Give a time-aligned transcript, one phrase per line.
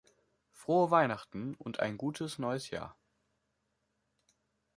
[0.51, 2.97] Frohe Weihnachten und ein gutes Neues Jahr!